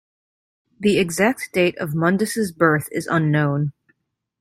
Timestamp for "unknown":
3.05-3.71